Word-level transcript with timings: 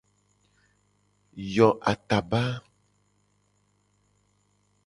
Yo 1.53 1.69
ataba. 1.91 2.43